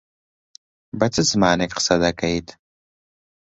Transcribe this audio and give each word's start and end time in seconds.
بە 0.99 1.07
چ 1.13 1.15
زمانێک 1.31 1.71
قسە 1.77 1.95
دەکەیت؟ 2.05 2.47